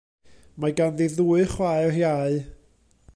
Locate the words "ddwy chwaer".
1.17-2.01